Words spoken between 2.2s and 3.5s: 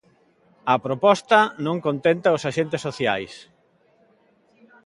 os axentes sociais.